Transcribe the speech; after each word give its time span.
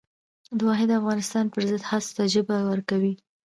د 0.57 0.59
واحد 0.69 0.89
افغانستان 0.99 1.45
پر 1.53 1.61
ضد 1.69 1.81
هڅو 1.91 2.11
ته 2.17 2.23
ژبه 2.33 2.55
ورکوي. 2.69 3.13